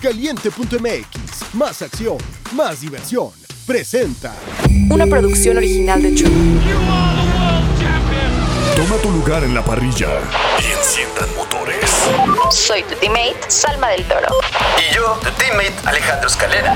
[0.00, 2.18] Caliente.mx, más acción,
[2.52, 3.30] más diversión.
[3.66, 4.32] Presenta.
[4.90, 6.32] Una producción original de Chuck.
[8.76, 10.08] Toma tu lugar en la parrilla
[10.60, 11.90] y enciendan motores.
[12.50, 14.28] Soy tu teammate, Salma del Toro.
[14.78, 16.74] Y yo, tu teammate Alejandro Escalera.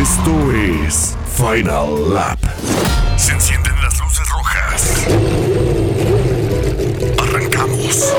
[0.00, 0.52] Esto
[0.86, 2.38] es Final Lap.
[3.16, 5.06] Se encienden las luces rojas.
[7.18, 8.12] Arrancamos.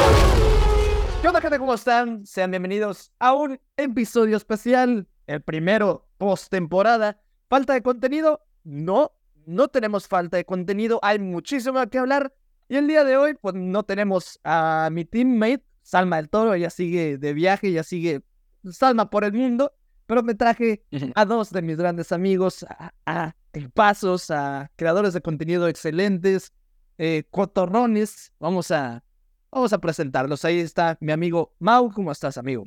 [1.28, 1.60] ¿Qué onda, gente?
[1.60, 2.26] ¿Cómo están?
[2.26, 7.20] Sean bienvenidos a un episodio especial, el primero post temporada.
[7.50, 8.46] ¿Falta de contenido?
[8.64, 9.12] No,
[9.46, 12.34] no tenemos falta de contenido, hay muchísimo que hablar.
[12.70, 16.70] Y el día de hoy, pues no tenemos a mi teammate, Salma del Toro, ella
[16.70, 18.24] sigue de viaje, ella sigue
[18.72, 19.74] Salma por el mundo,
[20.06, 23.36] pero me traje a dos de mis grandes amigos, a, a
[23.74, 26.54] pasos, a creadores de contenido excelentes,
[26.98, 28.32] eh, cotorrones.
[28.40, 29.04] Vamos a,
[29.52, 30.46] vamos a presentarlos.
[30.46, 31.92] Ahí está mi amigo Mau.
[31.92, 32.66] ¿Cómo estás, amigo?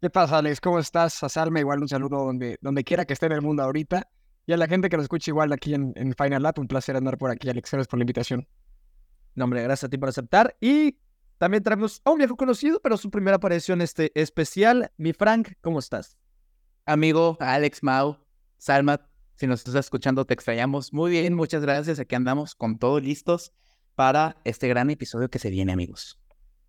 [0.00, 0.60] ¿Qué pasa, Alex?
[0.60, 1.22] ¿Cómo estás?
[1.22, 4.08] A Salma, igual un saludo donde, donde quiera que esté en el mundo ahorita.
[4.46, 6.96] Y a la gente que nos escucha igual aquí en, en Final Lap, un placer
[6.96, 7.70] andar por aquí, Alex.
[7.70, 8.48] Gracias por la invitación.
[9.34, 10.56] No, hombre, gracias a ti por aceptar.
[10.60, 10.98] Y
[11.38, 14.92] también traemos a un viejo conocido, pero su primera aparición este especial.
[14.96, 16.18] Mi Frank, ¿cómo estás?
[16.84, 18.18] Amigo Alex Mau,
[18.58, 20.92] Salma, si nos estás escuchando, te extrañamos.
[20.92, 22.00] Muy bien, muchas gracias.
[22.00, 23.52] Aquí andamos con todo listos
[23.94, 26.18] para este gran episodio que se viene, amigos.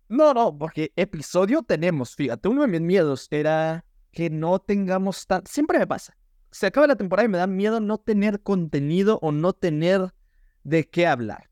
[0.08, 2.14] No, no, porque episodio tenemos.
[2.14, 5.44] Fíjate, uno de mis miedos era que no tengamos tan.
[5.46, 6.16] Siempre me pasa.
[6.50, 10.14] Se acaba la temporada y me da miedo no tener contenido o no tener
[10.62, 11.50] de qué hablar.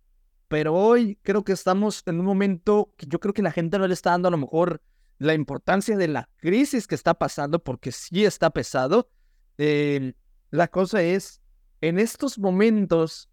[0.48, 3.88] Pero hoy creo que estamos en un momento que yo creo que la gente no
[3.88, 4.82] le está dando a lo mejor
[5.18, 9.08] la importancia de la crisis que está pasando, porque sí está pesado.
[9.56, 10.12] Eh,
[10.50, 11.40] la cosa es,
[11.80, 13.30] en estos momentos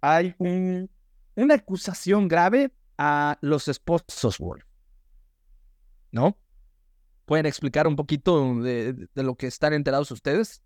[0.00, 0.90] hay un,
[1.36, 4.64] una acusación grave a los esposos Wolf.
[6.10, 6.38] ¿No?
[7.24, 10.62] ¿Pueden explicar un poquito de, de lo que están enterados ustedes?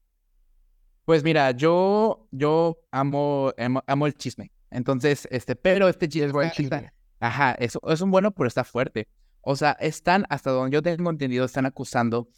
[1.04, 4.52] Pues mira, yo, yo amo, amo, amo el chisme.
[4.70, 6.28] Entonces, este, pero este chisme
[6.66, 9.08] está- Ajá, eso es un bueno, pero está fuerte.
[9.40, 12.28] O sea, están, hasta donde yo tengo entendido, están acusando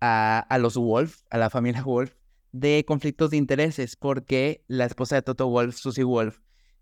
[0.00, 2.12] a, a los Wolf, a la familia Wolf,
[2.52, 6.38] de conflictos de intereses, porque la esposa de Toto Wolf, Susie Wolf,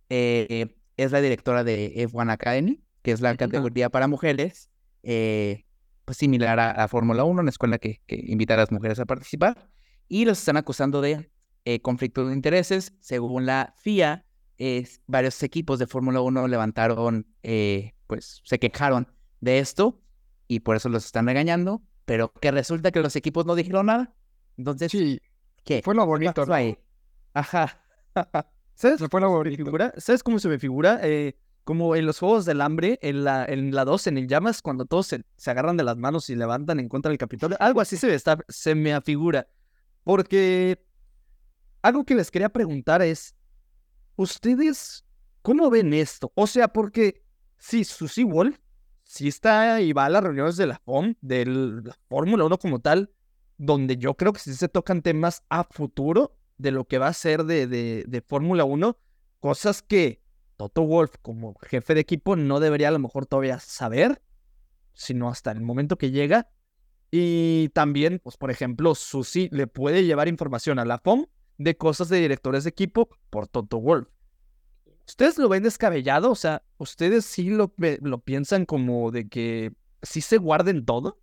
[0.08, 4.68] eh, es la directora de F1 Academy, que es la categoría para mujeres,
[5.02, 5.64] eh,
[6.04, 9.06] pues similar a, a Fórmula 1, una escuela que, que invita a las mujeres a
[9.06, 9.68] participar,
[10.08, 11.30] y los están acusando de
[11.64, 12.92] eh, conflictos de intereses.
[13.00, 14.24] Según la FIA,
[14.58, 19.08] es- varios equipos de Fórmula 1 levantaron, eh, pues se quejaron
[19.40, 20.00] de esto
[20.48, 24.14] y por eso los están regañando, pero que resulta que los equipos no dijeron nada.
[24.56, 25.20] Entonces, Sí,
[25.64, 25.82] ¿qué?
[25.84, 26.54] fue lo ¿Qué bonito, ¿no?
[27.34, 27.84] Ajá.
[28.78, 29.00] ¿Sabes?
[29.10, 29.92] Fue figura?
[29.96, 31.00] ¿Sabes cómo se me figura?
[31.02, 31.34] Eh,
[31.64, 34.84] como en los Juegos del Hambre, en la, en la 2, en el Llamas, cuando
[34.84, 37.56] todos se, se agarran de las manos y levantan en contra del Capitolio.
[37.58, 39.48] Algo así se me, está, se me afigura.
[40.04, 40.80] Porque
[41.82, 43.34] algo que les quería preguntar es,
[44.14, 45.04] ¿ustedes
[45.42, 46.30] cómo ven esto?
[46.36, 47.24] O sea, porque
[47.58, 48.58] si Susie Wolf
[49.02, 52.78] sí está y va a las reuniones de la FOM, de la Fórmula 1 como
[52.78, 53.10] tal,
[53.56, 57.12] donde yo creo que sí se tocan temas a futuro de lo que va a
[57.12, 58.98] ser de, de, de Fórmula 1,
[59.40, 60.22] cosas que
[60.56, 64.20] Toto Wolf como jefe de equipo no debería a lo mejor todavía saber,
[64.92, 66.50] sino hasta el momento que llega.
[67.10, 71.26] Y también, pues por ejemplo, Susi le puede llevar información a la FOM
[71.56, 74.08] de cosas de directores de equipo por Toto Wolf.
[75.06, 76.30] ¿Ustedes lo ven descabellado?
[76.30, 81.18] O sea, ¿ustedes sí lo, lo piensan como de que sí se guarden todo?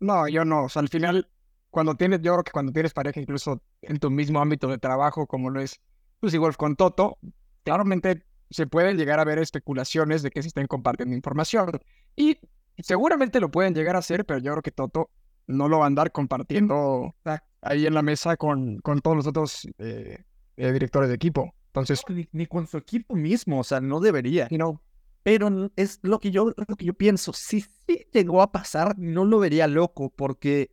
[0.00, 0.66] No, yo no.
[0.74, 1.28] Al final,
[1.74, 5.26] cuando tienes, yo creo que cuando tienes pareja, incluso en tu mismo ámbito de trabajo,
[5.26, 5.80] como lo es
[6.20, 7.18] pues igual con Toto,
[7.64, 11.72] claramente se pueden llegar a ver especulaciones de que se estén compartiendo información.
[12.14, 12.38] Y
[12.78, 15.10] seguramente lo pueden llegar a hacer, pero yo creo que Toto
[15.48, 17.12] no lo va a andar compartiendo
[17.60, 20.22] ahí en la mesa con, con todos los otros eh,
[20.56, 21.52] eh, directores de equipo.
[21.66, 24.46] Entonces, Ni, ni con su equipo mismo, o sea, no debería.
[24.48, 24.80] you know,
[25.24, 27.32] Pero es lo que yo, lo que yo pienso.
[27.32, 30.70] Si sí llegó a pasar, no lo vería loco, porque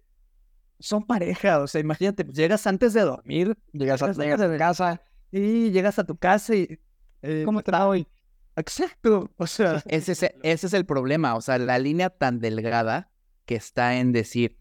[0.82, 1.60] son pareja.
[1.60, 5.02] O sea, imagínate, pues, llegas antes de dormir llegas a, Llegas llegas a casa,
[5.32, 6.80] y llegas a tu casa y.
[7.22, 8.08] eh, ¿cómo está hoy?
[8.56, 9.30] Exacto.
[9.38, 13.10] O sea, Ese es, e- ese es el problema, o sea, la línea tan delgada
[13.46, 14.58] que está en decir,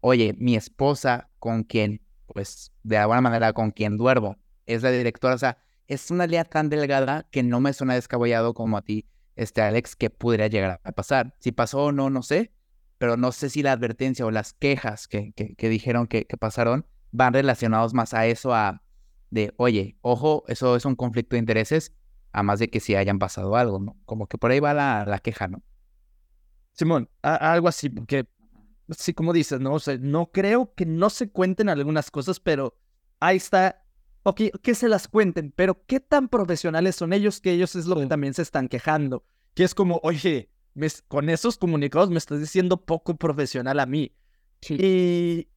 [0.00, 4.36] oye, mi esposa con quien, pues, de alguna manera con quien duermo,
[4.66, 8.54] es la directora, o sea, es una línea tan delgada que no me suena descabellado
[8.54, 9.06] como a ti,
[9.36, 11.34] este Alex, que pudiera llegar a pasar.
[11.40, 12.52] Si pasó o no, no sé,
[13.04, 16.38] pero no sé si la advertencia o las quejas que, que, que dijeron que, que
[16.38, 18.82] pasaron van relacionados más a eso, a
[19.28, 21.92] de, oye, ojo, eso es un conflicto de intereses,
[22.32, 23.98] a más de que si hayan pasado algo, ¿no?
[24.06, 25.62] Como que por ahí va la, la queja, ¿no?
[26.72, 28.26] Simón, a- algo así, porque
[28.96, 29.74] sí, como dices, ¿no?
[29.74, 32.74] O sea, no creo que no se cuenten algunas cosas, pero
[33.20, 33.84] ahí está.
[34.22, 37.96] Ok, que se las cuenten, pero ¿qué tan profesionales son ellos que ellos es lo
[37.96, 39.26] que también se están quejando?
[39.52, 44.12] Que es como, oye, me- con esos comunicados me estás diciendo poco profesional a mí.
[44.82, 45.48] Y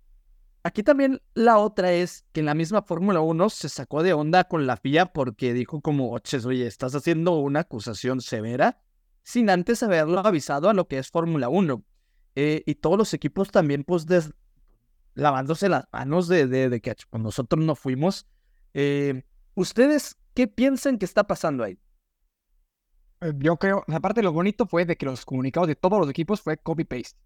[0.64, 4.44] aquí también la otra es que en la misma Fórmula 1 se sacó de onda
[4.46, 8.80] con la FIA porque dijo como, oches, oye, estás haciendo una acusación severa
[9.24, 11.84] sin antes haberlo avisado a lo que es Fórmula 1.
[12.36, 14.32] Eh, y todos los equipos también, pues, des-
[15.16, 18.28] lavándose las manos de, de, de que pues, nosotros no fuimos.
[18.74, 19.24] Eh,
[19.56, 21.80] ¿Ustedes qué piensan que está pasando ahí?
[23.22, 26.42] Eh, Yo creo, aparte lo bonito fue de que los comunicados de todos los equipos
[26.42, 27.18] fue copy-paste.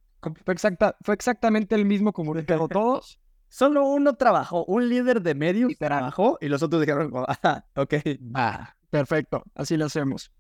[0.46, 3.20] Fue, exacta, fue exactamente el mismo comunicado todos.
[3.50, 7.12] Solo uno trabajó, un líder de medios trabajó y los otros dijeron,
[7.44, 7.94] ah, ok.
[8.36, 8.78] Va.
[8.90, 10.32] Perfecto, así lo hacemos.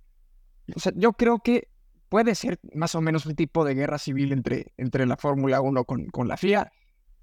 [0.75, 1.69] O sea, yo creo que
[2.09, 5.83] puede ser más o menos un tipo de guerra civil entre, entre la Fórmula 1
[5.86, 6.71] con, con la FIA.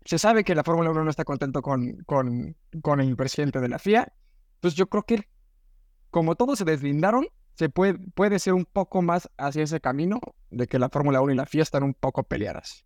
[0.05, 3.69] Se sabe que la Fórmula 1 no está contento con, con, con el presidente de
[3.69, 4.13] la FIA.
[4.61, 5.29] Pues yo creo que
[6.11, 7.27] como todos se deslindaron,
[7.59, 10.21] se puede, puede ser un poco más hacia ese camino
[10.51, 12.85] de que la Fórmula 1 y la FIA están un poco peleadas.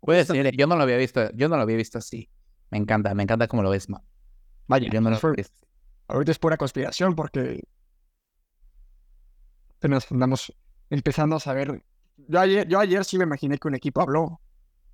[0.00, 2.30] Puede ser, yo no lo había visto, yo no lo había visto así.
[2.70, 4.00] Me encanta, me encanta cómo lo ves, ma.
[4.68, 5.66] Vaya, Yo no lo fue- había visto.
[6.06, 7.64] ahorita es pura conspiración porque
[9.78, 10.52] apenas andamos
[10.90, 11.82] empezando a saber.
[12.16, 14.22] Yo ayer, yo ayer sí me imaginé que un equipo habló.
[14.22, 14.40] O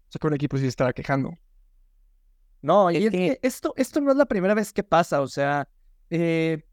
[0.08, 1.32] sea, que un equipo sí estaba quejando.
[2.62, 5.68] No, y Es que esto, esto no es la primera vez que pasa, o sea,
[6.10, 6.64] eh,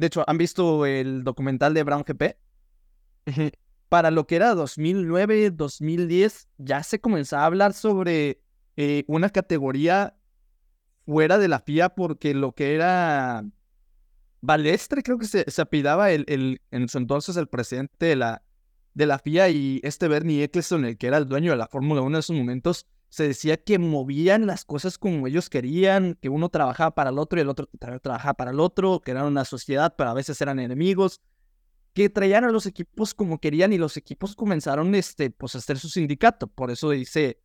[0.00, 2.38] de hecho, ¿han visto el documental de Brown GP?
[3.90, 8.40] Para lo que era 2009, 2010, ya se comenzaba a hablar sobre
[8.78, 10.16] eh, una categoría
[11.04, 13.44] fuera de la FIA porque lo que era
[14.40, 18.42] Balestre, creo que se, se apellidaba el, el, en su entonces el presidente de la,
[18.94, 22.00] de la FIA y este Bernie Eccleston, el que era el dueño de la Fórmula
[22.00, 26.48] 1 en esos momentos, se decía que movían las cosas como ellos querían, que uno
[26.48, 29.44] trabajaba para el otro y el otro tra- trabajaba para el otro, que eran una
[29.44, 31.20] sociedad, pero a veces eran enemigos,
[31.92, 35.78] que traían a los equipos como querían y los equipos comenzaron este, pues, a hacer
[35.78, 36.46] su sindicato.
[36.46, 37.40] Por eso dice,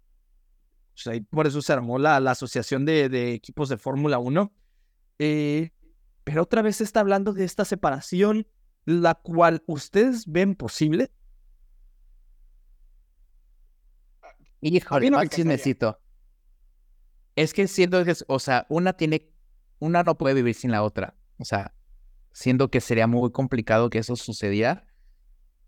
[0.94, 4.20] o sea, y por eso se armó la, la asociación de, de equipos de Fórmula
[4.20, 4.54] 1.
[5.18, 5.72] Eh,
[6.24, 8.48] pero otra vez se está hablando de esta separación,
[8.86, 11.12] la cual ustedes ven posible.
[14.62, 16.00] Híjole, no chismecito.
[17.36, 19.30] Es que siento que, o sea, una tiene,
[19.80, 21.16] una no puede vivir sin la otra.
[21.38, 21.74] O sea,
[22.32, 24.88] siento que sería muy complicado que eso sucediera.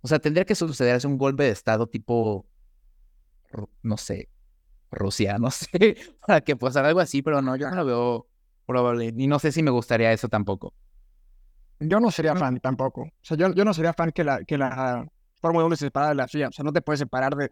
[0.01, 2.47] O sea, tendría que suceder un golpe de estado tipo,
[3.81, 4.29] no sé,
[4.91, 8.27] Rusia, no sé, para que pasara algo así, pero no, yo no lo veo
[8.65, 9.13] probable.
[9.15, 10.73] Y no sé si me gustaría eso tampoco.
[11.79, 13.01] Yo no sería fan tampoco.
[13.01, 15.07] O sea, yo, yo no sería fan que la, que la
[15.41, 16.47] Fórmula 1 se separara de la FIA.
[16.47, 17.51] O sea, no te puedes separar de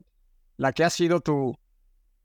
[0.58, 1.56] la que ha sido tu,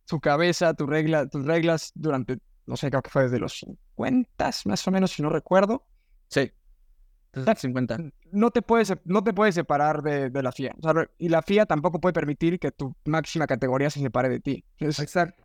[0.07, 4.51] tu cabeza, tu regla, tus reglas durante, no sé, creo que fue desde los 50,
[4.65, 5.87] más o menos, si no recuerdo.
[6.29, 6.51] Sí.
[7.57, 7.99] 50.
[8.33, 10.75] no te puedes, no te puedes separar de, de la FIA.
[10.79, 14.29] O sea, re- y la FIA tampoco puede permitir que tu máxima categoría se separe
[14.29, 14.65] de ti.
[14.79, 15.45] Exacto.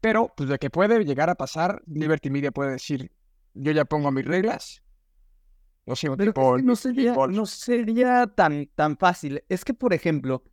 [0.00, 3.10] pero, pues de que puede llegar a pasar, Liberty Media puede decir,
[3.54, 4.82] yo ya pongo mis reglas.
[5.86, 9.42] Lo sigo Pero tipo es que no sería, no sería tan, tan fácil.
[9.48, 10.44] Es que, por ejemplo,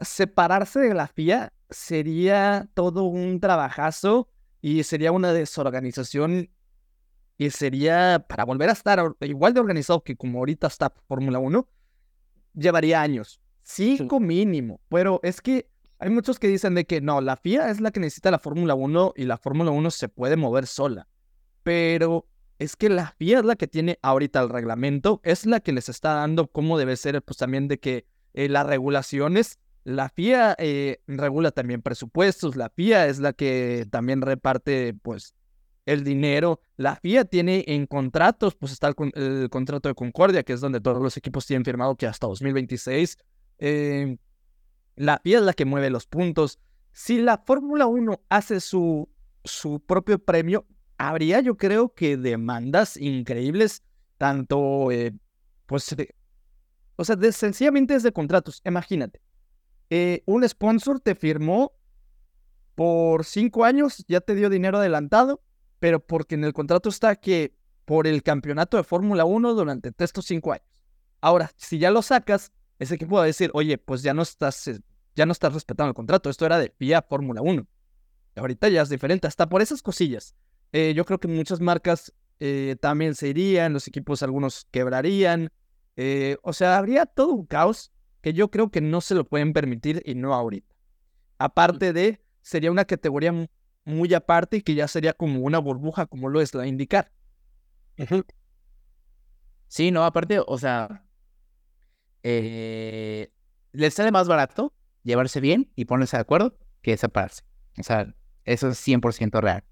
[0.00, 4.28] separarse de la FIA sería todo un trabajazo
[4.60, 6.50] y sería una desorganización
[7.38, 11.68] y sería para volver a estar igual de organizado que como ahorita está Fórmula 1,
[12.54, 13.40] llevaría años.
[13.62, 14.80] Cinco mínimo.
[14.88, 18.00] Pero es que hay muchos que dicen de que no, la FIA es la que
[18.00, 21.08] necesita la Fórmula 1 y la Fórmula 1 se puede mover sola.
[21.62, 22.26] Pero
[22.58, 25.88] es que la FIA es la que tiene ahorita el reglamento, es la que les
[25.88, 31.00] está dando cómo debe ser, pues también de que eh, las regulaciones, la FIA eh,
[31.06, 35.34] regula también presupuestos, la FIA es la que también reparte, pues,
[35.86, 36.60] el dinero.
[36.76, 40.60] La FIA tiene en contratos, pues está el, con- el contrato de Concordia, que es
[40.60, 43.18] donde todos los equipos tienen firmado que hasta 2026.
[43.58, 44.16] eh,
[44.94, 46.58] la FIA es la que mueve los puntos.
[46.92, 49.08] Si la Fórmula 1 hace su,
[49.42, 50.66] su propio premio,
[50.98, 53.82] habría yo creo que demandas increíbles,
[54.18, 55.12] tanto, eh,
[55.66, 55.96] pues,
[56.96, 58.60] o sea, de- sencillamente es de contratos.
[58.64, 59.20] Imagínate,
[59.90, 61.72] eh, un sponsor te firmó
[62.74, 65.42] por cinco años, ya te dio dinero adelantado,
[65.78, 70.24] pero porque en el contrato está que por el campeonato de Fórmula 1 durante estos
[70.26, 70.66] cinco años.
[71.20, 74.66] Ahora, si ya lo sacas, ese equipo va a decir, oye, pues ya no estás,
[74.68, 74.80] eh,
[75.14, 77.66] ya no estás respetando el contrato, esto era de FIA Fórmula 1.
[78.36, 80.34] Ahorita ya es diferente, hasta por esas cosillas.
[80.72, 85.52] Eh, yo creo que muchas marcas eh, también se irían, los equipos algunos quebrarían.
[85.96, 89.52] Eh, o sea, habría todo un caos que yo creo que no se lo pueden
[89.52, 90.74] permitir y no ahorita.
[91.38, 93.46] Aparte de, sería una categoría mu-
[93.84, 97.12] muy aparte y que ya sería como una burbuja, como lo es la indicar.
[99.68, 101.04] Sí, no, aparte, o sea,
[102.22, 103.30] eh,
[103.72, 107.42] les sale más barato llevarse bien y ponerse de acuerdo que separarse.
[107.78, 109.64] O sea, eso es 100% real.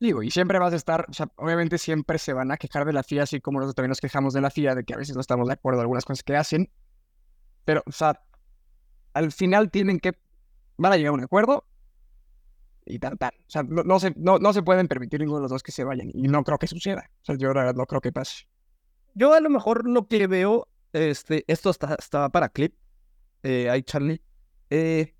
[0.00, 2.94] Digo, y siempre vas a estar, o sea, obviamente siempre se van a quejar de
[2.94, 5.14] la FIA, así como nosotros también nos quejamos de la FIA, de que a veces
[5.14, 6.70] no estamos de acuerdo en algunas cosas que hacen.
[7.66, 8.18] Pero, o sea,
[9.12, 10.12] al final tienen que,
[10.78, 11.66] van a llegar a un acuerdo
[12.86, 13.32] y tan, tan.
[13.46, 15.70] O sea, no, no se, no, no se pueden permitir ninguno de los dos que
[15.70, 16.10] se vayan.
[16.14, 17.10] Y no creo que suceda.
[17.20, 18.46] O sea, yo la verdad no creo que pase.
[19.14, 22.74] Yo a lo mejor lo que veo, este, esto está, está para clip,
[23.42, 24.22] eh, ahí Charlie.
[24.70, 25.14] eh,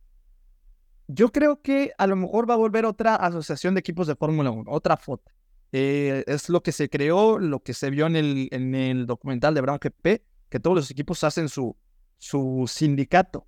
[1.12, 4.50] yo creo que a lo mejor va a volver otra asociación de equipos de Fórmula
[4.50, 5.31] 1, otra foto.
[5.73, 9.55] Eh, es lo que se creó, lo que se vio en el, en el documental
[9.55, 11.76] de Brown GP, que todos los equipos hacen su,
[12.19, 13.47] su sindicato.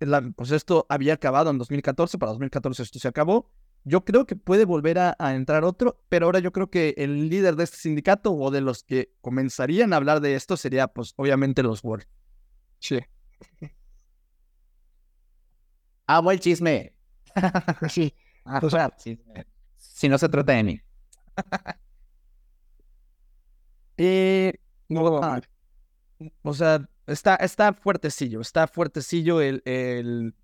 [0.00, 3.50] La- pues esto había acabado en 2014, para 2014 esto se acabó.
[3.84, 7.28] Yo creo que puede volver a, a entrar otro, pero ahora yo creo que el
[7.28, 11.14] líder de este sindicato o de los que comenzarían a hablar de esto sería, pues,
[11.16, 12.06] obviamente los World.
[12.78, 13.00] Sí.
[16.06, 16.92] Amo el chisme.
[17.88, 18.14] Sí.
[18.44, 19.46] Ah, O sea- chisme.
[19.76, 20.80] Si no se trata de mí.
[23.96, 24.54] Eh,
[24.88, 25.40] No lo Ah,
[26.42, 30.34] o sea, está, está fuertecillo, está fuertecillo el, el,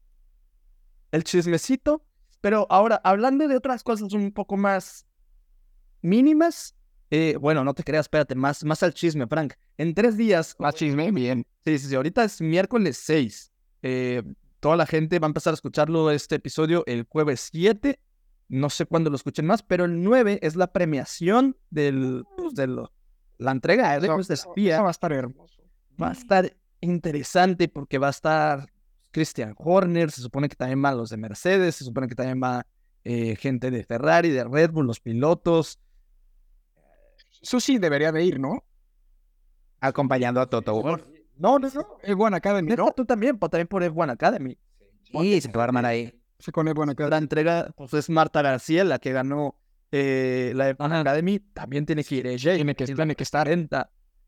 [1.12, 2.04] el chismecito.
[2.40, 5.06] Pero ahora, hablando de otras cosas un poco más
[6.02, 6.74] mínimas,
[7.10, 9.54] eh, bueno, no te creas, espérate, más, más al chisme, Frank.
[9.76, 11.44] En tres días, Más chisme, bien.
[11.64, 13.52] Sí, sí, sí, ahorita es miércoles 6.
[13.82, 14.22] Eh,
[14.60, 17.98] toda la gente va a empezar a escucharlo este episodio el jueves 7.
[18.48, 22.66] No sé cuándo lo escuchen más, pero el 9 es la premiación del, pues, de
[22.66, 22.92] lo-
[23.38, 24.74] la entrega de Eso- premios de espía.
[24.74, 25.62] eso va a estar hermoso.
[26.00, 28.72] Va a estar interesante porque va a estar
[29.10, 32.66] Christian Horner, se supone que también van los de Mercedes, se supone que también va
[33.04, 35.78] eh, gente de Ferrari, de Red Bull, los pilotos.
[37.42, 38.64] Susi debería de ir, ¿no?
[39.80, 41.04] Acompañando a Toto Wolff.
[41.38, 41.86] No, no, no.
[42.02, 42.92] Es buena Academy, ¿no?
[42.92, 44.58] tú también, pues, también por F1 Academy.
[45.12, 46.12] Y se va a armar ahí.
[46.38, 47.10] Sí, con buena Academy.
[47.10, 49.56] la entrega pues es Marta García, la que ganó
[49.90, 52.54] eh, la F1 Academy, también tiene que ir ella.
[52.54, 53.48] Tiene que, tiene que estar.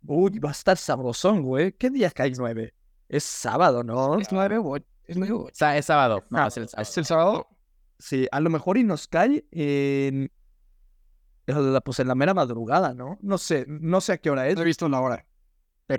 [0.07, 1.73] Uy, va a estar sabrosón, güey.
[1.73, 2.75] ¿Qué día cae 9?
[3.09, 4.19] Es sábado, ¿no?
[4.19, 4.85] Es nueve, güey.
[5.05, 5.49] Es nueve, güey.
[5.49, 6.25] O sea, es sábado.
[6.31, 6.88] No, Ah, es el sábado.
[6.88, 7.49] ¿Es el sábado?
[7.99, 10.33] Sí, a lo mejor y nos cae en...
[11.85, 13.19] Pues en la mera madrugada, ¿no?
[13.21, 15.26] No sé, no sé a qué hora es, No he visto la hora.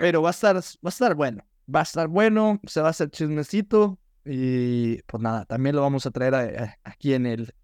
[0.00, 1.44] Pero va a estar, va a estar bueno.
[1.72, 6.06] Va a estar bueno, se va a hacer chismecito y pues nada, también lo vamos
[6.06, 7.54] a traer a- a- aquí en el,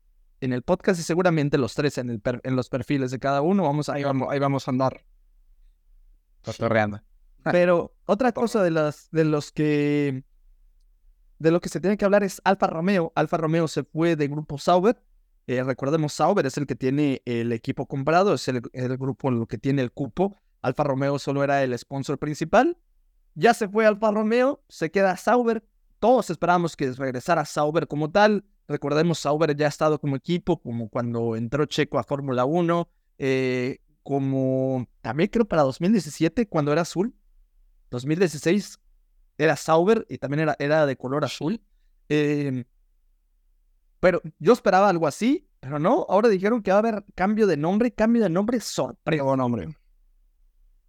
[0.41, 3.43] en el podcast y seguramente los tres en, el per- en los perfiles de cada
[3.43, 5.05] uno vamos Ahí vamos, ahí vamos a andar.
[6.45, 7.01] Cotorreando.
[7.51, 10.25] Pero otra cosa de las de los que
[11.39, 13.13] de lo que se tiene que hablar es Alfa Romeo.
[13.15, 15.01] Alfa Romeo se fue de grupo Sauber.
[15.47, 19.47] Eh, recordemos, Sauber es el que tiene el equipo comprado, es el, el grupo el
[19.47, 20.37] que tiene el cupo.
[20.63, 22.77] Alfa Romeo solo era el sponsor principal.
[23.35, 25.65] Ya se fue Alfa Romeo, se queda Sauber.
[25.99, 28.45] Todos esperábamos que regresara Sauber como tal.
[28.67, 32.89] Recordemos, Sauber ya ha estado como equipo, como cuando entró Checo a Fórmula 1,
[33.19, 37.15] eh, como también creo para 2017, cuando era azul.
[37.91, 38.79] 2016
[39.39, 41.61] era Sauber y también era, era de color azul.
[42.09, 42.65] Eh,
[44.01, 46.07] pero yo esperaba algo así, pero no.
[46.09, 49.23] Ahora dijeron que va a haber cambio de nombre, cambio de nombre sorpresa.
[49.23, 49.69] Buen hombre.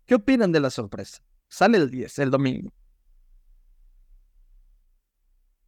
[0.09, 1.19] ¿Qué opinan de la sorpresa?
[1.47, 2.73] Sale el 10, el domingo.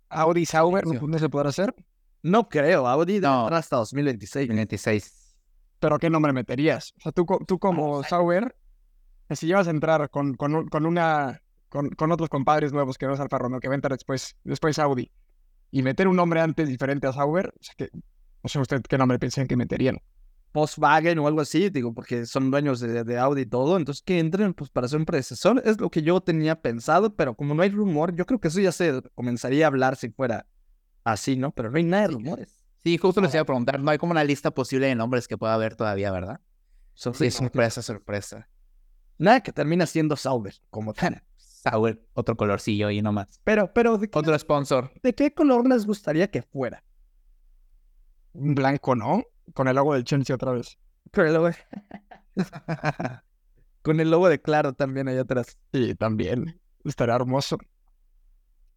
[0.09, 1.75] Audi Sauber, ¿no, se podrá hacer?
[2.23, 3.45] No creo, Audi No.
[3.49, 4.47] hasta 2026.
[4.47, 5.35] 26.
[5.79, 6.91] ¿Pero qué nombre meterías?
[6.97, 8.55] O sea, tú, co- tú como Sauber,
[9.29, 13.19] si llevas a entrar con, con una con, con otros compadres nuevos que no es
[13.19, 15.11] Alfa Romeo, que va a entrar después, después Audi,
[15.69, 18.97] y meter un nombre antes diferente a Sauber, o sea, que, no sé usted qué
[18.97, 19.99] nombre piensan que meterían.
[20.53, 24.19] Volkswagen o algo así, digo, porque son dueños de, de Audi y todo, entonces que
[24.19, 27.63] entren pues para ser un predecesor, es lo que yo tenía pensado, pero como no
[27.63, 30.45] hay rumor, yo creo que eso ya se comenzaría a hablar si fuera
[31.03, 31.51] así, ¿no?
[31.51, 32.63] Pero no hay nada de rumores.
[32.83, 33.79] Sí, justo les iba a preguntar.
[33.79, 36.41] No hay como una lista posible de nombres que pueda haber todavía, ¿verdad?
[36.95, 38.49] So- Sí, sorpresa, sorpresa.
[39.17, 41.21] Nada que termina siendo Sauber, como tal.
[41.37, 43.39] Sauer, otro colorcillo y no más.
[43.43, 44.91] Pero, pero, ¿de qué, Otro sponsor.
[45.03, 46.83] ¿de qué color les gustaría que fuera?
[48.33, 49.23] Un blanco, ¿no?
[49.53, 50.77] Con el logo del Chelsea otra vez.
[51.11, 51.49] Pero el logo-
[53.81, 55.57] Con el logo de Claro también allá atrás.
[55.73, 56.59] Sí, también.
[56.83, 57.57] Estaría hermoso.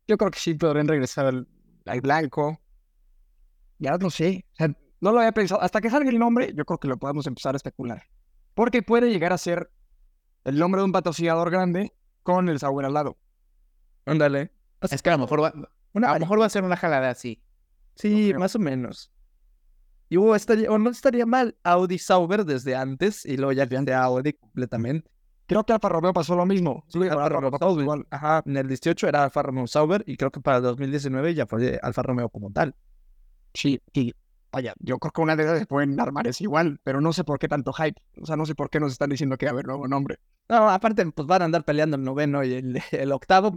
[0.09, 1.49] Yo creo que sí podrían regresar al,
[1.87, 2.61] al blanco.
[3.79, 4.45] Ya no sé.
[4.53, 4.69] O sea,
[5.01, 5.61] no lo había pensado.
[5.61, 8.03] Hasta que salga el nombre, yo creo que lo podemos empezar a especular.
[8.55, 9.71] Porque puede llegar a ser
[10.45, 11.93] el nombre de un patrocinador grande
[12.23, 13.19] con el Sauber al lado.
[14.07, 14.53] Ándale.
[14.81, 15.53] Es que a lo mejor va,
[15.93, 17.43] Una a lo mejor va a ser una jalada así.
[17.97, 19.11] Sí, más o menos.
[20.09, 23.95] Y hubo estaría, o no estaría mal Audi Sauber desde antes y luego ya de
[23.95, 25.11] Audi completamente.
[25.47, 26.85] Creo que Alfa Romeo pasó lo mismo.
[26.89, 27.83] Sí, Alfa Alfa Romeo Sauber.
[27.83, 28.07] igual.
[28.11, 31.47] Ajá, en el 18 era Alfa Romeo Sauber y creo que para el 2019 ya
[31.47, 32.75] fue Alfa Romeo como tal.
[33.53, 34.15] Sí, y
[34.53, 37.25] vaya, yo creo que una de esas se pueden armar es igual, pero no sé
[37.25, 38.01] por qué tanto hype.
[38.21, 40.19] O sea, no sé por qué nos están diciendo que va a haber nuevo nombre.
[40.49, 43.53] No, aparte, pues van a andar peleando el noveno y el, el octavo.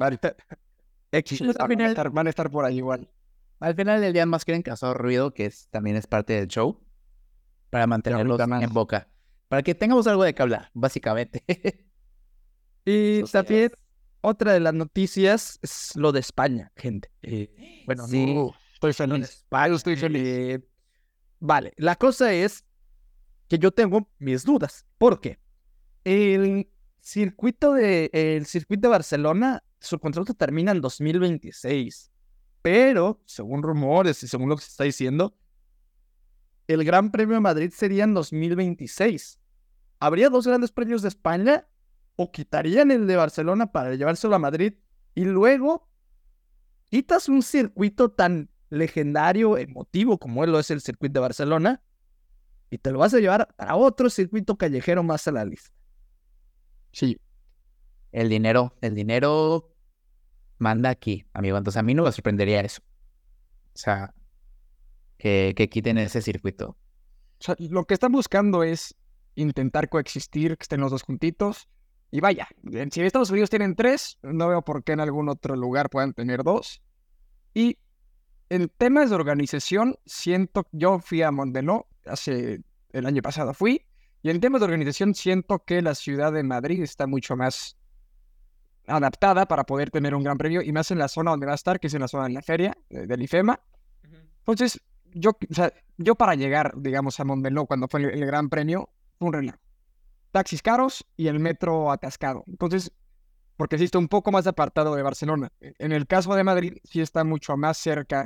[1.12, 1.42] X.
[1.42, 3.10] Al Van a, final- estar, van a estar por ahí igual.
[3.60, 6.80] Al final del día más quieren causar ruido, que es, también es parte del show,
[7.70, 9.08] para mantenerlos en boca.
[9.48, 11.44] Para que tengamos algo de que hablar, básicamente.
[12.86, 13.72] Y Eso también es.
[14.22, 17.12] otra de las noticias es lo de España, gente.
[17.22, 18.34] Eh, bueno, Sí.
[18.34, 19.30] no, Estoy feliz.
[19.30, 19.76] España.
[19.76, 20.22] estoy feliz.
[20.26, 20.60] eh,
[21.40, 22.64] vale, la cosa es
[23.50, 24.86] que yo tengo mis dudas.
[24.98, 25.38] ¿Por qué?
[26.06, 26.70] El
[27.02, 32.10] circuito de, el circuito de Barcelona, su contrato termina en 2026.
[32.62, 35.38] Pero, según rumores y según lo que se está diciendo,
[36.68, 39.40] el Gran Premio de Madrid sería en 2026.
[40.00, 41.68] ¿Habría dos grandes premios de España?
[42.16, 44.74] ¿O quitarían el de Barcelona para llevárselo a Madrid?
[45.16, 45.88] Y luego,
[46.86, 51.82] quitas un circuito tan legendario, emotivo como lo es el circuito de Barcelona,
[52.70, 55.72] y te lo vas a llevar a otro circuito callejero más a la lista.
[56.92, 57.18] Sí,
[58.12, 59.74] El dinero, el dinero
[60.58, 61.58] manda aquí, amigo.
[61.58, 62.82] Entonces a mí no me sorprendería eso.
[63.74, 64.14] O sea,
[65.18, 66.78] que, quiten ese circuito.
[67.40, 68.96] O sea, lo que están buscando es
[69.36, 71.68] intentar coexistir, que estén los dos juntitos.
[72.10, 72.48] Y vaya,
[72.92, 76.14] si en Estados Unidos tienen tres, no veo por qué en algún otro lugar puedan
[76.14, 76.82] tener dos.
[77.54, 77.78] Y
[78.50, 82.62] en temas de organización, siento, yo fui a Mondeló hace
[82.94, 83.86] el año pasado fui,
[84.22, 87.77] y en temas de organización siento que la ciudad de Madrid está mucho más
[88.88, 91.56] adaptada para poder tener un gran premio, y más en la zona donde va a
[91.56, 93.60] estar, que es en la zona de la feria, eh, del IFEMA.
[94.40, 94.82] Entonces,
[95.14, 98.90] yo, o sea, yo para llegar, digamos, a Montmeló cuando fue el, el Gran Premio,
[99.20, 99.60] fue un relajo.
[100.32, 102.44] Taxis caros y el metro atascado.
[102.48, 102.92] Entonces,
[103.56, 105.50] porque sí está un poco más apartado de Barcelona.
[105.60, 108.26] E, En el caso de Madrid, sí está mucho más cerca,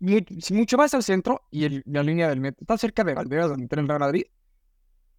[0.00, 2.58] y- sí, mucho más al centro y el- la línea del metro.
[2.62, 4.24] Está cerca de Valderas, donde está el Real Madrid.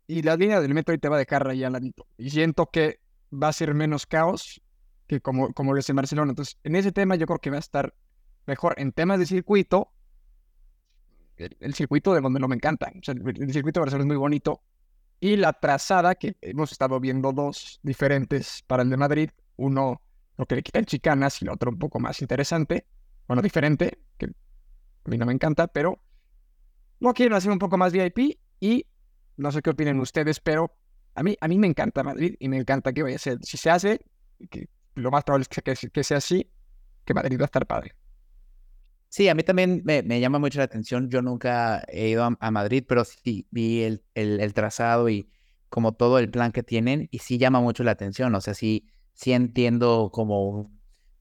[0.08, 2.06] Y la línea del metro ahí te va a dejar ahí al ladito.
[2.18, 3.00] Y siento que
[3.42, 4.62] va a ser menos caos
[5.08, 6.32] que como, como lo es en Barcelona.
[6.32, 7.94] Entonces, en ese tema yo creo que va a estar
[8.46, 8.76] mejor.
[8.78, 9.92] En temas de circuito,
[11.38, 12.92] el, el circuito de donde no me encanta.
[12.98, 14.62] O sea, el, el circuito de Barcelona es muy bonito.
[15.20, 19.30] Y la trazada, que hemos estado viendo dos diferentes para el de Madrid.
[19.58, 20.02] Uno,
[20.38, 22.86] lo que le quitan chicanas y el otro un poco más interesante.
[23.28, 26.00] Bueno, diferente, que a mí no me encanta, pero
[27.00, 28.86] lo quieren hacer un poco más VIP y
[29.38, 30.72] no sé qué opinen ustedes, pero
[31.16, 33.40] a mí, a mí me encanta Madrid y me encanta que vaya a ser.
[33.42, 34.02] Si se hace,
[34.50, 36.50] que lo más probable es que, sea así,
[37.06, 37.96] que Madrid va a estar padre.
[39.10, 41.10] Sí, a mí también me, llama mucho la atención.
[41.10, 45.30] Yo nunca he ido a, Madrid, pero sí vi el, el, el trazado y
[45.70, 48.36] como todo el plan que tienen y sí llama mucho la atención.
[48.36, 50.70] O sea, sí, sí entiendo como,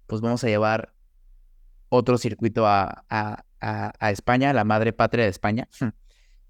[0.06, 0.92] pues vamos a llevar
[1.88, 5.68] otro circuito a, a, a, a España, la madre patria de España.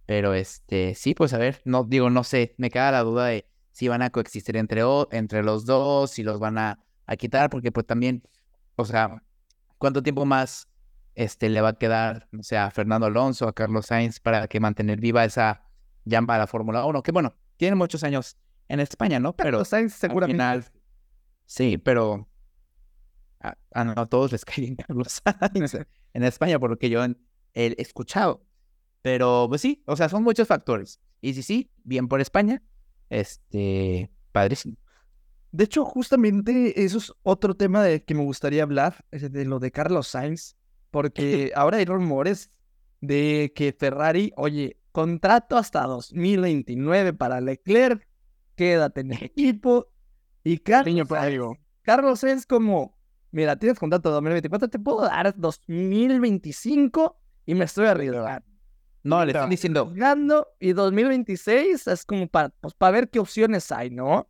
[0.07, 3.47] Pero este, sí, pues a ver, no digo, no sé, me queda la duda de
[3.73, 7.73] si van a coexistir entre, entre los dos, si los van a, a quitar, porque
[7.73, 8.23] pues también,
[8.77, 9.23] o sea,
[9.79, 10.69] ¿cuánto tiempo más
[11.15, 14.61] este, le va a quedar, o sea, a Fernando Alonso, a Carlos Sainz, para que
[14.61, 15.65] mantener viva esa
[16.05, 17.03] llama a la Fórmula 1?
[17.03, 18.37] Que bueno, tienen muchos años
[18.69, 19.35] en España, ¿no?
[19.35, 20.35] Pero Sainz al seguramente.
[20.35, 20.65] final,
[21.47, 22.29] sí, pero
[23.41, 25.75] a, a no a todos les cae bien Carlos Sainz
[26.13, 27.05] en España, por lo que yo
[27.55, 28.44] he escuchado.
[29.05, 30.99] Pero pues sí, o sea, son muchos factores.
[31.21, 32.63] Y sí, sí, bien por España,
[33.11, 34.79] este, padrísimo.
[35.53, 39.59] De hecho, justamente eso es otro tema de que me gustaría hablar, es de lo
[39.59, 40.57] de Carlos Sainz,
[40.91, 42.51] porque ahora hay rumores
[43.03, 48.09] de que Ferrari, oye, contrato hasta 2029 para Leclerc,
[48.55, 49.93] quédate en el equipo,
[50.45, 51.59] y Carlos, Niño Sainz.
[51.83, 52.97] Carlos Sainz como,
[53.33, 58.54] mira, tienes contrato 2024, te puedo dar 2025 y me estoy arriesgando.
[59.05, 59.93] No, le están diciendo,
[60.59, 64.29] y 2026 es como para, pues, para ver qué opciones hay, ¿no?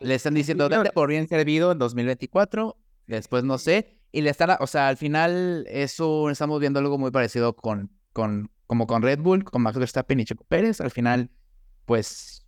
[0.00, 4.56] le están diciendo, date por bien servido en 2024, después no sé, y le están,
[4.60, 9.20] o sea, al final eso estamos viendo algo muy parecido con, con, como con Red
[9.20, 11.30] Bull, con Max Verstappen y Checo Pérez, al final,
[11.84, 12.46] pues,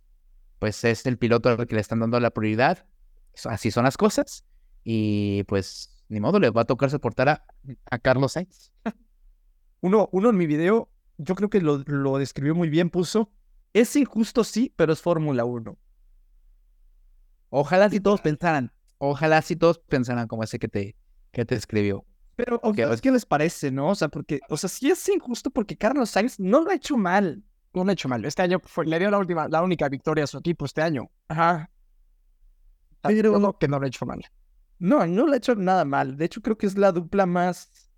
[0.59, 2.85] pues es el piloto al que le están dando la prioridad,
[3.45, 4.45] así son las cosas,
[4.83, 7.45] y pues, ni modo, le va a tocar soportar a,
[7.89, 8.71] a Carlos Sainz.
[9.83, 10.90] Uno, uno en mi video,
[11.23, 13.31] yo creo que lo, lo describió muy bien, puso,
[13.73, 15.77] es injusto sí, pero es Fórmula 1.
[17.49, 20.95] Ojalá si todos pensaran, ojalá si todos pensaran como ese que te,
[21.31, 22.05] que te escribió.
[22.35, 23.89] Pero, ¿a ustedes ¿qué les parece, no?
[23.89, 26.97] O sea, porque, o sea, sí es injusto porque Carlos Sainz no lo ha hecho
[26.97, 27.43] mal.
[27.73, 28.23] No lo ha hecho mal.
[28.25, 31.09] Este año fue- le dio la última, la única victoria a su equipo este año.
[31.27, 31.69] Ajá.
[33.01, 34.21] Pero- creo que no lo ha hecho mal.
[34.79, 36.17] No, no lo ha hecho nada mal.
[36.17, 37.89] De hecho, creo que es la dupla más,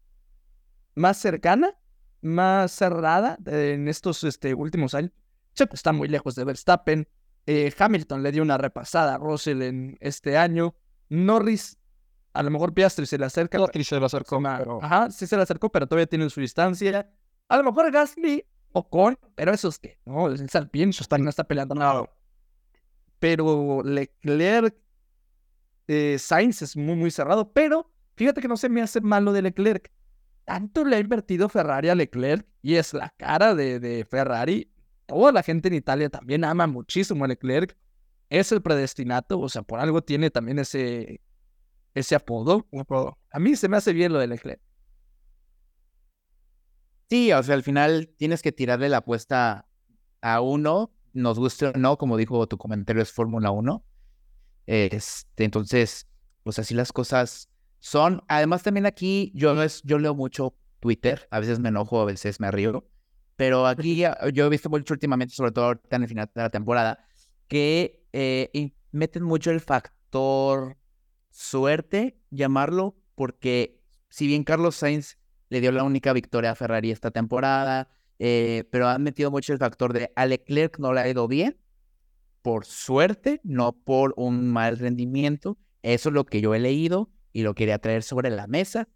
[0.96, 1.74] más cercana,
[2.24, 5.12] más cerrada de- en estos este, últimos años.
[5.54, 7.08] Checo está muy lejos de Verstappen.
[7.46, 10.76] Eh, Hamilton le dio una repasada a Russell en este año.
[11.10, 11.78] Norris,
[12.34, 13.58] a lo mejor Piastri se le acerca.
[13.58, 16.40] No, se lo acercó, Una- pero Ajá, sí se le acercó, pero todavía tienen su
[16.42, 17.12] distancia.
[17.50, 21.18] A lo mejor Gasly o Con, pero eso es que, no, es Alpine, eso está,
[21.18, 22.10] no está peleando nada.
[23.20, 24.76] Pero Leclerc,
[25.88, 29.42] eh, Sainz es muy, muy cerrado, pero fíjate que no se me hace malo de
[29.44, 29.92] Leclerc.
[30.46, 34.70] Tanto le ha invertido Ferrari a Leclerc y es la cara de, de Ferrari.
[35.06, 37.78] Toda la gente en Italia también ama muchísimo a Leclerc.
[38.30, 41.22] Es el predestinato, o sea, por algo tiene también ese,
[41.94, 42.68] ese apodo.
[43.32, 44.62] A mí se me hace bien lo de Leclerc.
[47.10, 49.68] Sí, o sea, al final tienes que tirarle la apuesta
[50.22, 53.86] a uno, nos guste o no, como dijo tu comentario, es Fórmula 1.
[54.66, 56.08] Este, entonces,
[56.44, 57.50] pues así las cosas
[57.84, 58.24] son.
[58.30, 62.40] Además, también aquí yo, es, yo leo mucho Twitter, a veces me enojo, a veces
[62.40, 62.88] me río,
[63.36, 64.02] pero aquí
[64.34, 67.06] yo he visto mucho últimamente, sobre todo en el final de la temporada,
[67.50, 70.78] que eh, meten mucho el factor
[71.30, 75.18] suerte, llamarlo, porque si bien Carlos Sainz
[75.50, 79.60] le dio la única victoria a Ferrari esta temporada, eh, pero han metido mucho el
[79.60, 81.58] factor de a Leclerc no le ha ido bien,
[82.42, 85.58] por suerte, no por un mal rendimiento.
[85.82, 88.88] Eso es lo que yo he leído y lo quería traer sobre la mesa.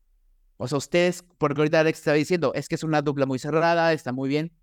[0.56, 3.92] O sea, ustedes, porque ahorita Alex estaba diciendo, es que es una dupla muy cerrada,
[3.94, 4.54] está muy bien,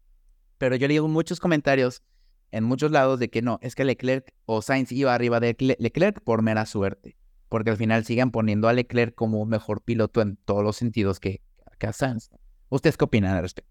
[0.59, 2.03] pero yo leí muchos comentarios
[2.51, 5.77] en muchos lados de que no, es que Leclerc o Sainz iba arriba de Cle-
[5.79, 7.17] Leclerc por mera suerte,
[7.49, 11.21] porque al final siguen poniendo a Leclerc como un mejor piloto en todos los sentidos
[11.21, 11.43] que,
[11.79, 12.31] que a Sainz.
[12.69, 13.71] ¿Ustedes qué opinan al respecto?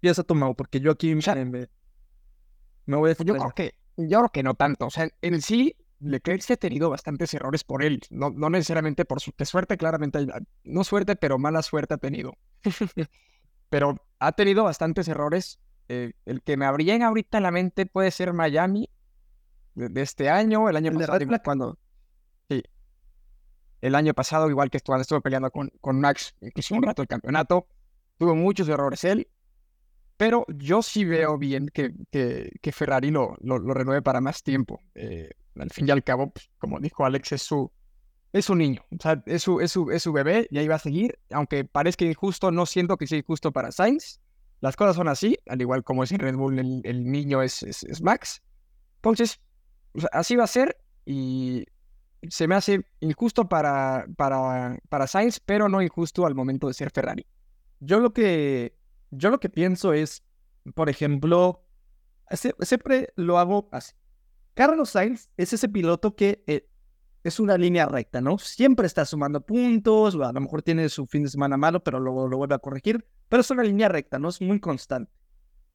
[0.00, 4.54] Piensa tomado, porque yo aquí me voy a Yo creo que, yo creo que no
[4.54, 4.86] tanto.
[4.86, 8.00] O sea, en sí, Leclerc sí ha tenido bastantes errores por él.
[8.10, 10.26] No, no necesariamente por su de suerte, claramente.
[10.64, 12.36] No suerte, pero mala suerte ha tenido.
[13.70, 15.58] pero ha tenido bastantes errores.
[15.88, 18.88] Eh, el que me abrían ahorita la mente puede ser Miami
[19.74, 21.22] de, de este año, el año El pasado.
[21.22, 21.78] Igual cuando.
[22.48, 22.62] Sí.
[23.80, 27.08] El año pasado, igual que cuando estuve peleando con, con Max, incluso un rato el
[27.08, 27.66] campeonato,
[28.18, 29.28] tuvo muchos errores él.
[30.16, 34.42] Pero yo sí veo bien que, que, que Ferrari lo, lo, lo renueve para más
[34.42, 34.80] tiempo.
[34.94, 37.70] Eh, al fin y al cabo, pues, como dijo Alex, es su,
[38.32, 38.82] es su niño.
[38.96, 41.18] O sea, es su, es, su, es su bebé y ahí va a seguir.
[41.30, 44.20] Aunque parezca injusto, no siento que sea injusto para Sainz.
[44.60, 47.62] Las cosas son así, al igual como es en Red Bull, el, el niño es,
[47.62, 48.42] es, es Max.
[48.96, 49.40] Entonces,
[49.92, 51.66] o sea, así va a ser y
[52.28, 56.90] se me hace injusto para, para, para Sainz, pero no injusto al momento de ser
[56.90, 57.26] Ferrari.
[57.80, 58.74] Yo lo que,
[59.16, 60.22] yo lo que pienso es,
[60.74, 61.64] por ejemplo,
[62.30, 63.92] sie- siempre lo hago así.
[64.54, 66.68] Carlos Sainz es ese piloto que eh,
[67.24, 68.38] es una línea recta, ¿no?
[68.38, 72.28] Siempre está sumando puntos, a lo mejor tiene su fin de semana malo, pero luego
[72.28, 74.28] lo vuelve a corregir, pero es una línea recta, ¿no?
[74.28, 75.10] Es muy constante.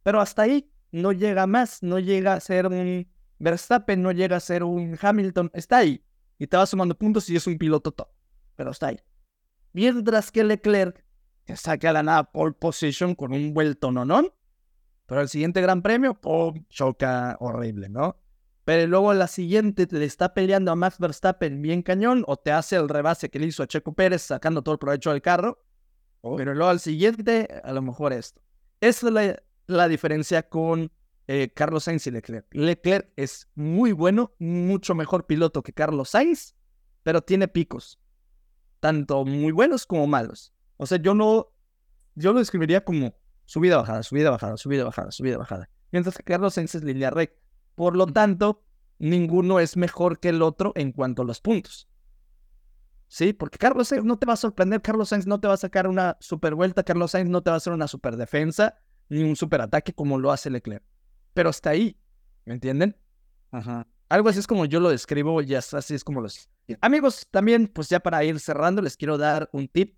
[0.04, 3.08] Pero hasta ahí no llega más, no llega a ser un
[3.40, 6.04] Verstappen, no llega a ser un Hamilton, está ahí.
[6.38, 8.08] Y te va sumando puntos y es un piloto top,
[8.56, 9.00] pero está ahí.
[9.74, 11.04] Mientras que Leclerc
[11.56, 14.32] saca la nada pole position con un vuelto nonón,
[15.06, 16.66] pero el siguiente gran premio, ¡pum!
[16.70, 18.18] choca horrible, ¿no?
[18.66, 22.76] Pero luego la siguiente le está peleando a Max Verstappen bien cañón, o te hace
[22.76, 25.64] el rebase que le hizo a Checo Pérez sacando todo el provecho del carro,
[26.22, 28.42] pero luego al siguiente, a lo mejor esto.
[28.82, 30.92] Esa es la, la diferencia con
[31.28, 32.48] eh, Carlos Sainz y Leclerc.
[32.52, 36.56] Leclerc es muy bueno, mucho mejor piloto que Carlos Sainz,
[37.04, 38.00] pero tiene picos,
[38.80, 40.54] tanto muy buenos como malos.
[40.82, 41.52] O sea, yo no,
[42.16, 43.14] yo lo describiría como
[43.46, 45.70] subida, bajada, subida, bajada, subida, bajada, subida, bajada.
[45.92, 47.42] Mientras que Carlos Sainz es línea recta.
[47.76, 48.64] Por lo tanto,
[48.98, 51.90] ninguno es mejor que el otro en cuanto a los puntos.
[53.08, 55.58] Sí, porque Carlos Sainz no te va a sorprender, Carlos Sainz no te va a
[55.58, 58.78] sacar una super vuelta, Carlos Sainz no te va a hacer una super defensa,
[59.10, 60.84] ni un super ataque como lo hace Leclerc.
[61.34, 62.00] Pero está ahí,
[62.46, 62.96] ¿me entienden?
[63.52, 63.88] Ajá.
[64.10, 66.50] Algo así es como yo lo describo y as- así es como los...
[66.82, 69.98] Amigos, también, pues ya para ir cerrando, les quiero dar un tip.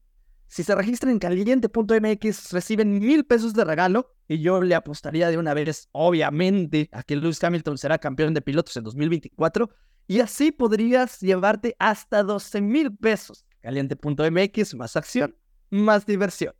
[0.51, 5.37] Si se registran en caliente.mx, reciben mil pesos de regalo y yo le apostaría de
[5.37, 9.69] una vez, obviamente, a que Lewis Hamilton será campeón de pilotos en 2024
[10.07, 13.45] y así podrías llevarte hasta 12 mil pesos.
[13.61, 15.37] Caliente.mx, más acción,
[15.69, 16.53] más diversión.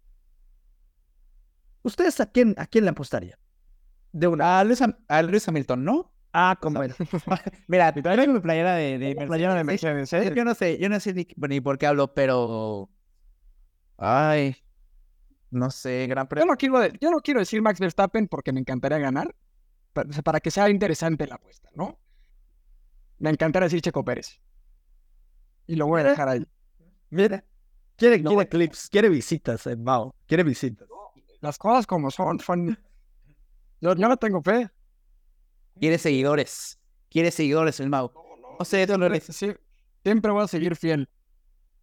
[1.84, 3.38] ¿Ustedes a quién, a quién le apostarían?
[4.13, 4.60] De una...
[4.62, 6.13] A Lewis, Ham- a Lewis Hamilton, ¿no?
[6.32, 6.80] Ah, como.
[7.67, 9.95] Mira, traigo mi playera de, de La playera de Mercedes.
[9.95, 10.34] Mercedes, ¿eh?
[10.34, 12.89] Yo no sé, yo no sé ni, ni por qué hablo, pero.
[14.04, 14.56] Ay.
[15.52, 16.46] No sé, gran Yo premio.
[16.48, 19.36] no, quiero, yo no quiero decir Max Verstappen porque me encantaría ganar,
[20.12, 22.00] sea, para que sea interesante la apuesta, ¿no?
[23.20, 24.42] Me encantaría decir Checo Pérez.
[25.68, 26.48] Y lo voy a dejar ahí.
[27.12, 27.46] Mira.
[27.96, 30.16] Quiere, quiere clips, quiere visitas, eh, Mao.
[30.26, 30.88] Quiere visitas.
[31.40, 32.80] Las cosas como son, son...
[33.82, 34.68] Yo, yo no tengo fe.
[35.80, 36.80] Quiere seguidores.
[37.10, 38.12] Quiere seguidores el Mau.
[38.58, 39.26] No sé, eso no eres.
[39.26, 39.54] Sí,
[40.04, 41.08] siempre voy a seguir fiel.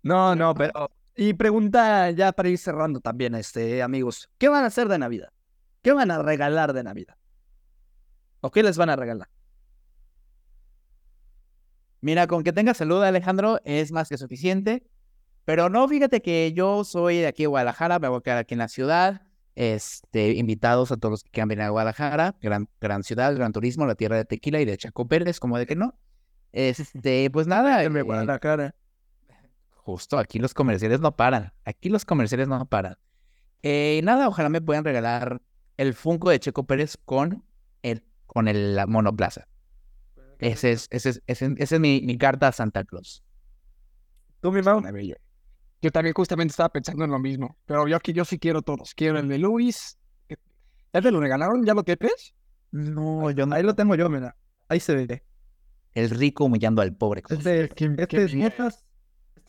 [0.02, 0.90] No, no, pero.
[1.20, 4.30] Y pregunta ya para ir cerrando también, este, amigos.
[4.38, 5.30] ¿Qué van a hacer de Navidad?
[5.82, 7.16] ¿Qué van a regalar de Navidad?
[8.40, 9.28] ¿O qué les van a regalar?
[12.00, 14.86] Mira, con que tenga salud, Alejandro, es más que suficiente.
[15.44, 18.54] Pero no, fíjate que yo soy de aquí de Guadalajara, me voy a quedar aquí
[18.54, 19.22] en la ciudad.
[19.56, 23.86] Este, invitados a todos los que quieran venir a Guadalajara, gran, gran ciudad, gran turismo,
[23.86, 25.98] la tierra de tequila y de Chaco Pérez, como de que no.
[26.52, 28.76] Este, pues nada, eh, Guadalajara.
[29.88, 31.50] Justo aquí los comerciales no paran.
[31.64, 32.98] Aquí los comerciales no paran.
[33.62, 35.40] Eh, nada, ojalá me puedan regalar
[35.78, 37.42] el Funko de Checo Pérez con
[37.80, 39.48] el, con el la monoplaza.
[40.40, 43.24] Ese es, ese es, ese, ese es mi, mi carta a Santa Claus.
[44.42, 44.82] ¿Tú, mi Mao?
[45.80, 47.56] Yo también justamente estaba pensando en lo mismo.
[47.64, 48.94] Pero yo aquí yo sí quiero todos.
[48.94, 49.96] Quiero el de Luis.
[50.92, 51.64] ¿Ya te lo regalaron?
[51.64, 52.34] ¿Ya lo tienes?
[52.72, 53.54] No, yo no.
[53.54, 54.36] Ahí lo tengo yo, mira.
[54.68, 55.22] Ahí se ve.
[55.94, 57.22] El rico humillando al pobre.
[57.30, 58.87] Este, este qué es.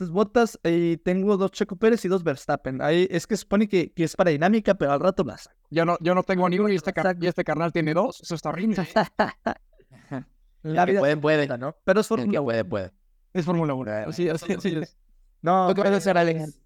[0.10, 0.56] Botas.
[0.56, 0.60] Estas botas.
[0.64, 2.82] Y tengo dos Checo Pérez y dos Verstappen.
[2.82, 5.58] Ahí es que supone que, que es para dinámica, pero al rato las saco.
[5.70, 8.22] Yo no, yo no tengo ninguno y este, car- y este carnal tiene dos.
[8.22, 8.78] Eso está horrible.
[10.62, 11.58] La vida puede, puede.
[11.58, 11.76] ¿no?
[11.84, 12.44] Pero es Fórmula 1.
[12.46, 12.92] puede, puede.
[13.34, 13.92] Es Fórmula 1.
[14.08, 14.98] Así, así, así es.
[15.42, 16.60] No, ¿Tú qué vas a hacer, Alex?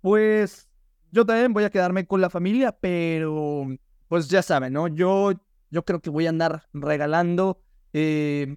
[0.00, 0.68] Pues
[1.10, 3.66] yo también voy a quedarme con la familia, pero
[4.08, 4.88] pues ya saben, ¿no?
[4.88, 5.32] Yo,
[5.70, 7.60] yo creo que voy a andar regalando
[7.92, 8.56] eh,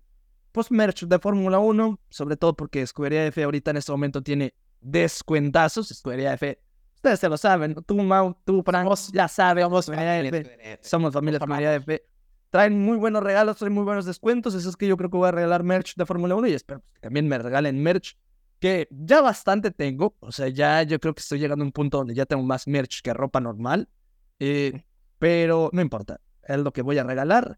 [0.51, 4.53] pues merch de Fórmula 1, sobre todo porque Escudería F ahorita en este momento tiene
[4.79, 5.91] descuentazos.
[5.91, 6.59] Escudería F,
[6.95, 11.75] ustedes se lo saben, tú, Mau, tú, Frank, ya saben, Escudería F, somos familia Escudería
[11.75, 12.03] F.
[12.49, 15.29] Traen muy buenos regalos, traen muy buenos descuentos, eso es que yo creo que voy
[15.29, 18.17] a regalar merch de Fórmula 1 y espero que también me regalen merch
[18.59, 21.97] que ya bastante tengo, o sea, ya yo creo que estoy llegando a un punto
[21.97, 23.89] donde ya tengo más merch que ropa normal,
[24.37, 24.83] eh,
[25.17, 27.57] pero no importa, es lo que voy a regalar.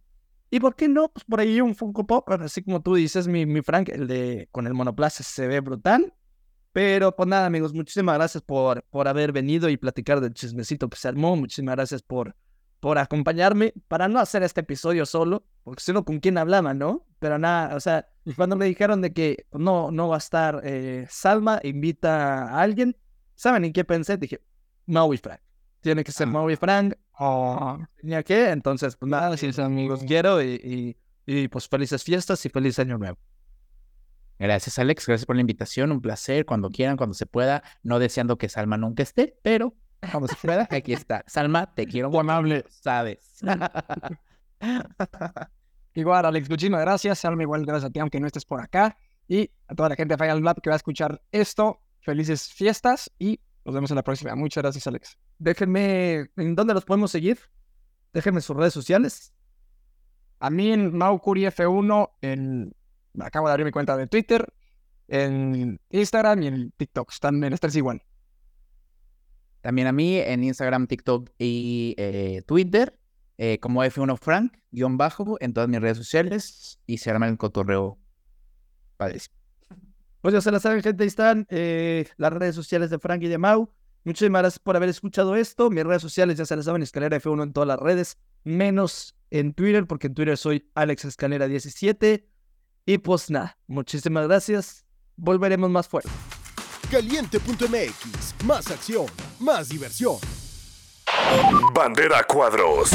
[0.54, 1.10] ¿Y por qué no?
[1.10, 4.50] Pues por ahí un Funko Pop, así como tú dices, mi, mi Frank, el de
[4.52, 6.14] con el monoplaza se ve brutal.
[6.72, 10.98] Pero pues nada, amigos, muchísimas gracias por, por haber venido y platicar del chismecito que
[10.98, 11.12] se.
[11.12, 12.36] Muchísimas gracias por,
[12.80, 17.04] por acompañarme para no hacer este episodio solo, porque si no, ¿con quién hablaba, no?
[17.18, 21.08] Pero nada, o sea, cuando me dijeron de que no, no va a estar eh,
[21.10, 22.96] Salma, invita a alguien,
[23.34, 24.18] ¿saben en qué pensé?
[24.18, 24.40] Dije,
[24.86, 25.42] Maui Frank.
[25.84, 26.32] Tiene que ser Ah.
[26.32, 26.96] Maui Frank.
[27.20, 28.50] Oh, ¿Tenía que?
[28.50, 29.96] Entonces, pues nada, gracias, amigo.
[29.96, 33.18] los quiero y, y, y, pues felices fiestas y feliz año nuevo.
[34.40, 35.06] Gracias, Alex.
[35.06, 35.92] Gracias por la invitación.
[35.92, 36.46] Un placer.
[36.46, 37.64] Cuando quieran, cuando se pueda.
[37.84, 39.76] No deseando que Salma nunca esté, pero
[40.10, 41.24] cuando se pueda, aquí está.
[41.28, 42.10] Salma, te quiero.
[42.10, 42.66] Muy amable.
[42.70, 43.40] Sabes.
[45.96, 47.20] Igual, Alex, muchísimas gracias.
[47.20, 48.98] Salma, igual gracias a ti, aunque no estés por acá.
[49.28, 53.12] Y a toda la gente de Final Lab que va a escuchar esto, felices fiestas
[53.20, 54.34] y nos vemos en la próxima.
[54.36, 55.18] Muchas gracias, Alex.
[55.40, 57.40] Déjenme, ¿en dónde los podemos seguir?
[58.14, 59.34] Déjenme sus redes sociales.
[60.40, 62.76] A mí en Maukuri F1, en...
[63.20, 64.54] acabo de abrir mi cuenta de Twitter,
[65.08, 67.12] en Instagram y en TikTok.
[67.12, 68.04] Están en estas igual.
[69.62, 73.00] También a mí en Instagram, TikTok y eh, Twitter,
[73.38, 77.38] eh, como F1 Frank, guion bajo, en todas mis redes sociales y se arma el
[77.38, 77.98] cotorreo.
[78.98, 79.36] Padrísimo.
[80.20, 83.28] Pues ya se la saben, gente, ahí están eh, las redes sociales de Frank y
[83.28, 83.74] de Mau.
[84.04, 85.70] Muchísimas gracias por haber escuchado esto.
[85.70, 89.54] Mis redes sociales ya se las saben, Escalera F1 en todas las redes, menos en
[89.54, 92.28] Twitter, porque en Twitter soy Alex Escalera 17.
[92.86, 94.86] Y pues nada, muchísimas gracias.
[95.16, 96.10] Volveremos más fuerte.
[96.92, 99.06] Caliente.mx, más acción,
[99.40, 100.18] más diversión.
[101.74, 102.92] Bandera cuadros.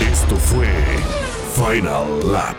[0.00, 0.68] Esto fue
[1.54, 2.56] Final Lap.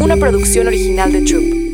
[0.00, 1.67] Una producción original de Troop.